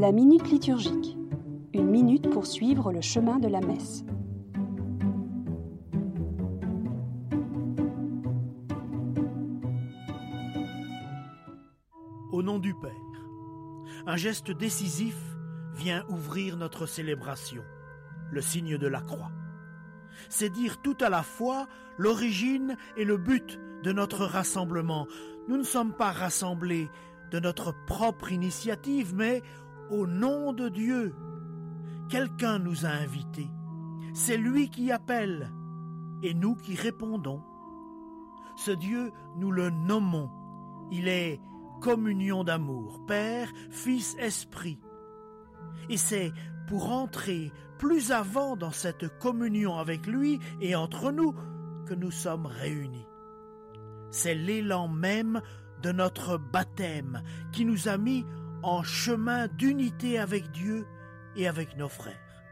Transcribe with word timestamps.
La 0.00 0.12
minute 0.12 0.50
liturgique. 0.50 1.18
Une 1.74 1.90
minute 1.90 2.30
pour 2.30 2.46
suivre 2.46 2.90
le 2.90 3.02
chemin 3.02 3.38
de 3.38 3.48
la 3.48 3.60
messe. 3.60 4.02
Au 12.32 12.42
nom 12.42 12.58
du 12.58 12.72
Père, 12.72 12.90
un 14.06 14.16
geste 14.16 14.50
décisif 14.50 15.18
vient 15.74 16.06
ouvrir 16.08 16.56
notre 16.56 16.86
célébration, 16.86 17.62
le 18.30 18.40
signe 18.40 18.78
de 18.78 18.86
la 18.86 19.02
croix. 19.02 19.32
C'est 20.30 20.48
dire 20.48 20.80
tout 20.80 20.96
à 21.02 21.10
la 21.10 21.22
fois 21.22 21.68
l'origine 21.98 22.78
et 22.96 23.04
le 23.04 23.18
but 23.18 23.60
de 23.82 23.92
notre 23.92 24.24
rassemblement. 24.24 25.06
Nous 25.46 25.58
ne 25.58 25.62
sommes 25.62 25.92
pas 25.92 26.10
rassemblés 26.10 26.88
de 27.30 27.38
notre 27.38 27.74
propre 27.84 28.32
initiative, 28.32 29.14
mais 29.14 29.42
au 29.90 30.06
nom 30.06 30.52
de 30.52 30.68
Dieu. 30.68 31.14
Quelqu'un 32.08 32.58
nous 32.58 32.86
a 32.86 32.90
invités. 32.90 33.50
C'est 34.14 34.36
lui 34.36 34.70
qui 34.70 34.90
appelle 34.90 35.50
et 36.22 36.34
nous 36.34 36.56
qui 36.56 36.74
répondons. 36.74 37.42
Ce 38.56 38.70
Dieu, 38.70 39.12
nous 39.36 39.50
le 39.50 39.70
nommons. 39.70 40.30
Il 40.90 41.08
est 41.08 41.40
communion 41.80 42.44
d'amour, 42.44 43.04
Père, 43.06 43.48
Fils, 43.70 44.16
Esprit. 44.18 44.78
Et 45.88 45.96
c'est 45.96 46.32
pour 46.68 46.90
entrer 46.90 47.52
plus 47.78 48.12
avant 48.12 48.56
dans 48.56 48.70
cette 48.70 49.18
communion 49.18 49.76
avec 49.76 50.06
lui 50.06 50.38
et 50.60 50.74
entre 50.74 51.10
nous 51.10 51.34
que 51.86 51.94
nous 51.94 52.10
sommes 52.10 52.46
réunis. 52.46 53.06
C'est 54.10 54.34
l'élan 54.34 54.88
même 54.88 55.40
de 55.82 55.92
notre 55.92 56.36
baptême 56.36 57.22
qui 57.52 57.64
nous 57.64 57.88
a 57.88 57.96
mis 57.96 58.24
en 58.62 58.82
chemin 58.82 59.48
d'unité 59.48 60.18
avec 60.18 60.50
Dieu 60.50 60.86
et 61.36 61.48
avec 61.48 61.76
nos 61.76 61.88
frères. 61.88 62.44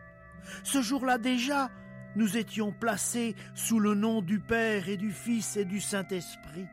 Ce 0.64 0.82
jour-là 0.82 1.18
déjà, 1.18 1.70
nous 2.16 2.36
étions 2.36 2.72
placés 2.72 3.36
sous 3.54 3.80
le 3.80 3.94
nom 3.94 4.22
du 4.22 4.40
Père 4.40 4.88
et 4.88 4.96
du 4.96 5.12
Fils 5.12 5.56
et 5.56 5.64
du 5.64 5.80
Saint-Esprit. 5.80 6.66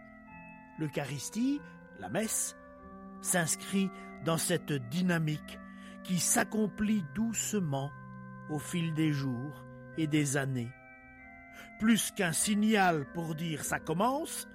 L'Eucharistie, 0.80 1.62
la 2.00 2.10
messe, 2.10 2.56
s'inscrit 3.22 3.90
dans 4.24 4.38
cette 4.38 4.74
dynamique 4.90 5.60
qui 6.04 6.20
s'accomplit 6.20 7.04
doucement 7.16 7.92
au 8.50 8.60
fil 8.60 8.94
des 8.94 9.12
jours 9.12 9.64
et 9.98 10.08
des 10.08 10.38
années. 10.38 10.72
Plus 11.80 12.12
qu'un 12.12 12.32
signal 12.32 13.06
pour 13.14 13.36
dire 13.36 13.64
ça 13.64 13.80
commence, 13.80 14.48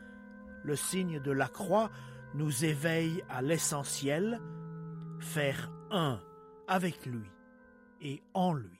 le 0.64 0.76
signe 0.76 1.20
de 1.20 1.32
la 1.32 1.48
croix 1.48 1.90
nous 2.34 2.64
éveille 2.64 3.22
à 3.28 3.42
l'essentiel, 3.42 4.40
faire 5.20 5.70
un 5.90 6.20
avec 6.68 7.06
lui 7.06 7.30
et 8.00 8.22
en 8.34 8.54
lui. 8.54 8.79